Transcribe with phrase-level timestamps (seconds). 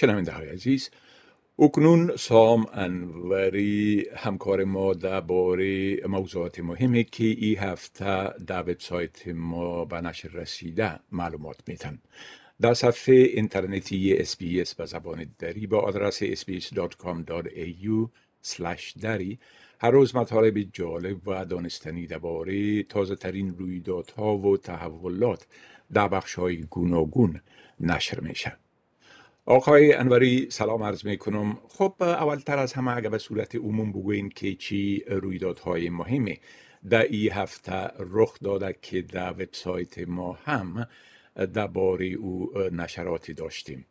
[0.00, 0.90] شنونده های عزیز
[1.58, 10.00] اکنون سام انوری همکار ما درباره موضوعات مهمی که این هفته در وبسایت ما به
[10.00, 11.98] نشر رسیده معلومات میتن
[12.60, 18.08] در صفحه اینترنتی اسپیس به زبان دری با آدرس sbs.com.au
[19.00, 19.38] دری
[19.80, 25.46] هر روز مطالب جالب و دانستنی درباره تازه ترین رویدادها و تحولات
[25.92, 27.40] در بخش های گوناگون
[27.80, 28.56] نشر میشه.
[29.50, 34.28] آقای انوری سلام عرض می کنم خب اولتر از همه اگر به صورت عموم بگوین
[34.28, 36.38] که چی رویدادهای مهمی
[36.90, 40.86] در این هفته رخ داده که در وبسایت ما هم
[41.54, 43.86] درباره او نشراتی داشتیم.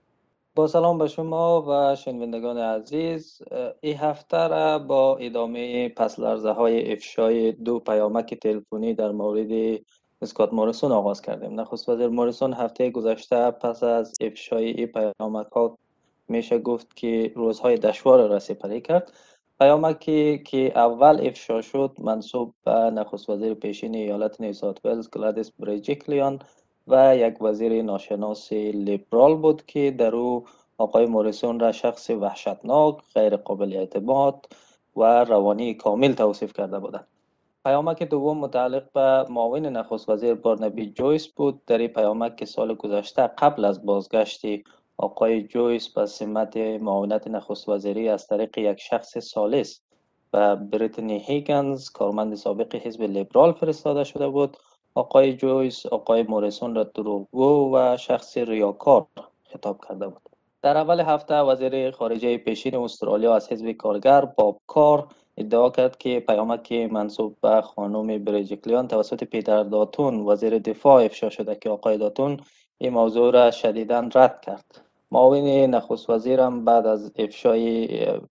[0.56, 3.42] با سلام به شما و شنوندگان عزیز
[3.82, 9.80] این هفته را با ادامه پس لرزه های افشای دو پیامک تلفنی در مورد
[10.22, 11.60] اسکات موریسون آغاز کردیم.
[11.60, 15.78] نخست وزیر موریسون هفته گذشته پس از افشای پیامک ها
[16.28, 19.14] میشه گفت که روزهای دشوار را سپری کرد.
[19.60, 26.40] پیامکی که اول افشا شد منسوب به نخست وزیر پیشین ایالت نیوساوت ولز گلادیس بریجیکلیان
[26.88, 30.46] و یک وزیر ناشناس لیبرال بود که در او
[30.78, 34.46] آقای موریسون را شخص وحشتناک غیر قابل اعتماد
[34.96, 37.08] و روانی کامل توصیف کرده بودند.
[37.70, 41.66] پیامک دوم متعلق به معاون نخست وزیر بارنبی جویس بود.
[41.66, 44.42] در این پیامک سال گذشته قبل از بازگشت
[44.98, 49.82] آقای جویس به سمت معاونت نخست وزیری از طریق یک شخص سالس
[50.34, 54.58] و بریتنی هیگنز کارمند سابق حزب لیبرال فرستاده شده بود.
[54.96, 59.08] آقای جویس آقای موریسون را دروغگو و شخص ریاکار
[59.44, 60.22] خطاب کرده بود.
[60.62, 65.08] در اول هفته وزیر خارجه پیشین استرالیا از حزب کارگر باب کار
[65.40, 71.56] ادعا کرد که پیامک منصوب به خانم بریجکلیان توسط پیتر داتون وزیر دفاع افشا شده
[71.56, 72.40] که آقای داتون
[72.78, 74.82] این موضوع را شدیدا رد کرد.
[75.12, 77.88] معاون نخست وزیرم بعد از افشای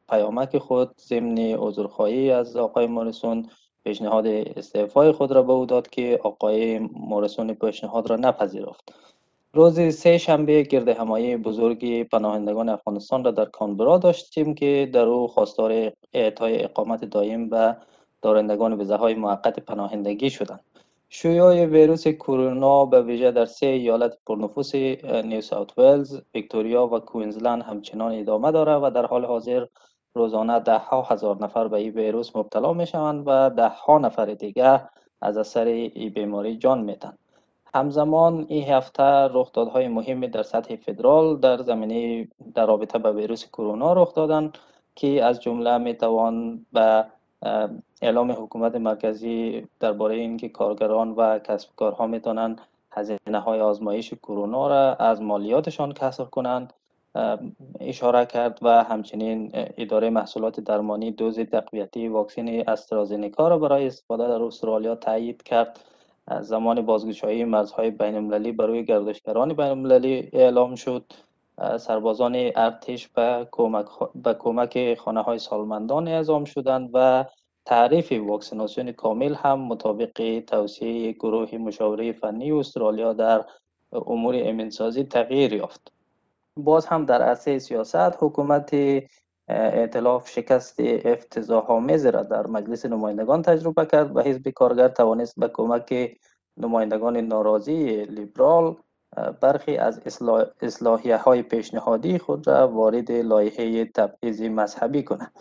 [0.09, 3.47] پیامک خود ضمن عذرخواهی از آقای موریسون
[3.85, 8.93] پیشنهاد استعفای خود را به او داد که آقای مورسون پیشنهاد را نپذیرفت.
[9.53, 15.29] روز سه شنبه گرد همایی بزرگی پناهندگان افغانستان را در کانبرا داشتیم که در او
[15.29, 17.75] خواستار اعطای اقامت دایم و
[18.23, 20.61] دارندگان ویزه های موقت پناهندگی شدند.
[21.09, 27.63] شیوع ویروس کرونا به ویژه در سه ایالت پرنفوس نیو ساوت ولز، ویکتوریا و کوینزلند
[27.63, 29.67] همچنان ادامه دارد و در حال حاضر
[30.15, 34.27] روزانه ده ها هزار نفر به این ویروس مبتلا می شوند و ده ها نفر
[34.27, 34.89] دیگه
[35.21, 37.19] از اثر این بیماری جان میتن
[37.75, 43.93] همزمان این هفته رخدادهای مهمی در سطح فدرال در زمینه در رابطه به ویروس کرونا
[43.93, 44.53] رخ دادن
[44.95, 47.05] که از جمله می توان به
[48.03, 52.57] اعلام حکومت مرکزی درباره اینکه کارگران و کسب کارها می‌تونن
[52.91, 56.73] هزینه های آزمایش کرونا را از مالیاتشان کسر کنند.
[57.81, 64.43] اشاره کرد و همچنین اداره محصولات درمانی دوز تقویتی واکسن استرازینیکا را برای استفاده در
[64.43, 65.79] استرالیا تایید کرد.
[66.41, 71.13] زمان بازگشایی مرزهای بین المللی برای گردشگران بین المللی اعلام شد.
[71.79, 77.25] سربازان ارتش به کمک, به کمک خانه های سالمندان اعزام شدند و
[77.65, 83.45] تعریف واکسیناسیون کامل هم مطابق توصیه گروه مشاوره فنی استرالیا در
[83.93, 85.93] امور امنسازی تغییر یافت.
[86.57, 88.71] باز هم در عرصه سیاست حکومت
[89.49, 95.49] ائتلاف شکست افتضاح آمیز را در مجلس نمایندگان تجربه کرد و حزب کارگر توانست به
[95.49, 96.17] کمک
[96.57, 98.77] نمایندگان ناراضی لیبرال
[99.41, 105.33] برخی از اصلاح، اصلاحیه های پیشنهادی خود را وارد لایحه تبعیض مذهبی کنند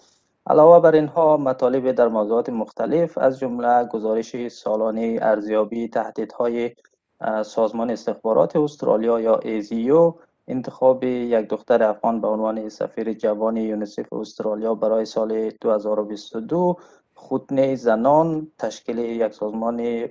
[0.47, 6.71] علاوه بر اینها مطالب در موضوعات مختلف از جمله گزارش سالانه ارزیابی تهدیدهای
[7.45, 10.13] سازمان استخبارات استرالیا یا ایزیو
[10.47, 16.77] انتخاب یک دختر افغان به عنوان سفیر جوان یونیسف استرالیا برای سال 2022
[17.15, 20.07] خودنه زنان تشکیل یک سازمان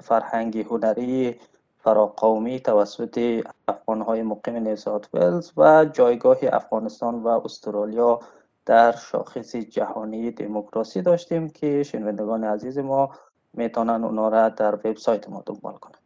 [0.00, 1.36] فرهنگی هنری
[1.78, 8.20] فراقومی توسط افغانهای مقیم نیوساوت ولز و جایگاه افغانستان و استرالیا
[8.66, 13.10] در شاخص جهانی دموکراسی داشتیم که شنوندگان عزیز ما
[13.52, 16.05] می‌تونن اونا را در وبسایت ما دنبال کنند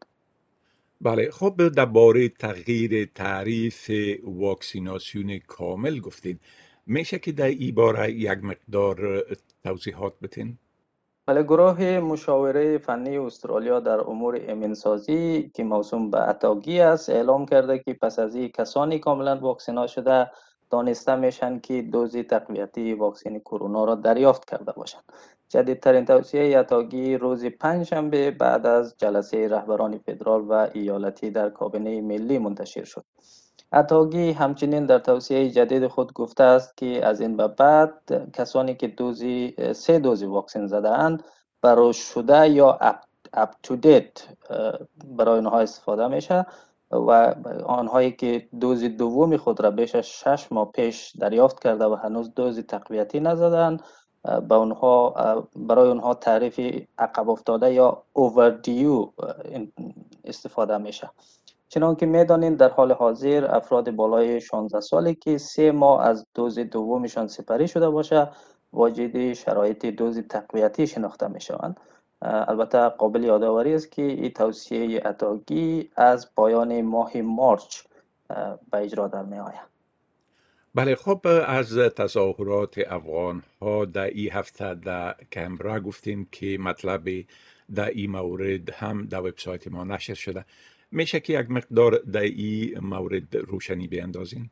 [1.00, 3.91] بله خب درباره تغییر تعریف
[4.25, 6.38] واکسیناسیون کامل گفتین
[6.87, 9.25] میشه که در این باره یک مقدار
[9.64, 10.58] توضیحات بتین؟
[11.26, 17.79] بله گروه مشاوره فنی استرالیا در امور امنسازی که موسوم به اتاگی است اعلام کرده
[17.79, 20.31] که پس از این کسانی کاملا واکسینا شده
[20.70, 25.05] دانسته میشن که دوزی تقویتی واکسن کرونا را دریافت کرده باشند
[25.50, 32.38] جدیدترین توصیه یتاگی روز پنجشنبه بعد از جلسه رهبران فدرال و ایالتی در کابینه ملی
[32.38, 33.05] منتشر شد.
[33.73, 37.93] اتاگی همچنین در توصیه جدید خود گفته است که از این به بعد
[38.32, 41.25] کسانی که دوزی سه دوزی واکسن زده اند
[41.62, 42.79] برای شده یا
[43.32, 44.29] اپ تو دیت
[45.05, 46.46] برای آنها استفاده میشه
[46.91, 47.35] و
[47.67, 52.35] آنهایی که دوز دومی خود را بیش از شش ماه پیش دریافت کرده و هنوز
[52.35, 53.79] دوز تقویتی نزدن
[54.22, 55.11] به اونها
[55.56, 56.61] برای اونها تعریف
[56.99, 59.08] عقب افتاده یا اووردیو
[60.25, 61.11] استفاده میشه.
[61.69, 66.58] چنان که می‌دانید در حال حاضر افراد بالای 16 سالی که سه ماه از دوز
[66.58, 68.28] دومشان سپری شده باشه
[68.72, 71.81] واجد شرایط دوز تقویتی شناخته می شوند
[72.22, 77.82] البته قابل یادآوری است که این توصیه اتاگی از پایان ماه مارچ
[78.70, 79.69] به اجرا در می آید
[80.75, 87.08] بله خب از تظاهرات افغان ها در این هفته در کمبرا گفتیم که مطلب
[87.75, 90.44] در این مورد هم در وبسایت ما نشر شده.
[90.93, 94.50] میشه که یک مقدار در این مورد روشنی بیندازیم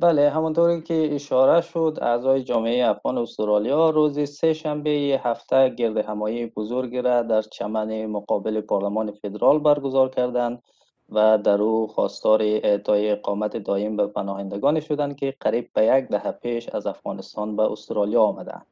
[0.00, 6.46] بله همانطوری که اشاره شد اعضای جامعه افغان استرالیا روز سه شنبه هفته گرد همایی
[6.46, 10.62] بزرگی را در چمن مقابل پارلمان فدرال برگزار کردند.
[11.08, 16.30] و در او خواستار اعطای اقامت دایم به پناهندگان شدند که قریب به یک دهه
[16.30, 18.66] پیش از افغانستان به استرالیا آمدند.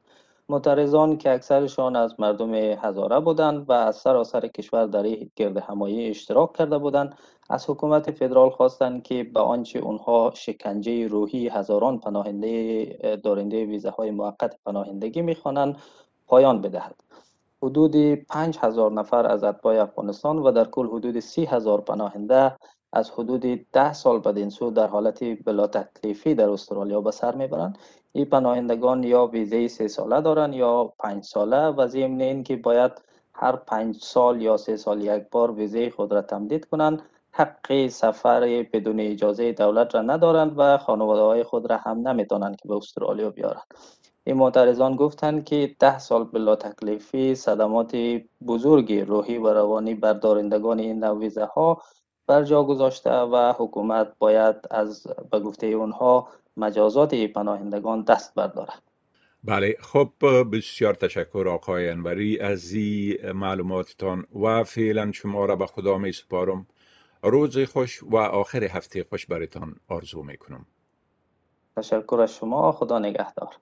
[0.49, 6.53] معترضان که اکثرشان از مردم هزاره بودند و از سراسر کشور در گرد همایی اشتراک
[6.53, 7.17] کرده بودند
[7.49, 12.85] از حکومت فدرال خواستند که به آنچه اونها شکنجه روحی هزاران پناهنده
[13.23, 15.77] دارنده ویزه های موقت پناهندگی می‌خوانند
[16.27, 16.95] پایان بدهد.
[17.63, 22.55] حدود 5000 نفر از اتباع افغانستان و در کل حدود 30 هزار پناهنده
[22.93, 23.41] از حدود
[23.73, 27.77] ده سال بدین سو در حالت بلا تکلیفی در استرالیا به سر می‌برند.
[28.11, 32.91] این پناهندگان یا ویزه سه ساله دارند یا پنج ساله و ضمن این که باید
[33.33, 38.65] هر پنج سال یا سه سال یک بار ویزه خود را تمدید کنند حق سفر
[38.73, 43.29] بدون اجازه دولت را ندارند و خانواده های خود را هم نمی‌تونند که به استرالیا
[43.29, 43.63] بیارند.
[44.31, 47.95] این معترضان گفتند که ده سال بلا تکلیفی صدمات
[48.47, 51.81] بزرگی روحی و روانی بر دارندگان این نویزه ها
[52.27, 58.81] بر جا گذاشته و حکومت باید از به گفته اونها مجازات پناهندگان دست بردارد.
[59.43, 60.11] بله خب
[60.53, 66.67] بسیار تشکر آقای انوری از این معلوماتتان و فعلا شما را به خدا می سپارم.
[67.23, 70.65] روز خوش و آخر هفته خوش برتان آرزو می کنم.
[71.77, 73.55] تشکر از شما خدا نگهدار.